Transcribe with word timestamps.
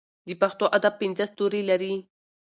د 0.27 0.29
پښتو 0.41 0.65
ادب 0.77 0.93
پنځه 1.01 1.25
ستوري 1.31 1.61
لري. 1.69 1.93